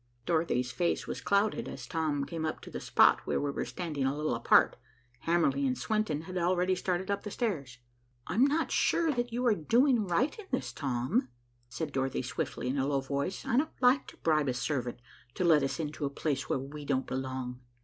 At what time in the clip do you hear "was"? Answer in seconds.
1.05-1.21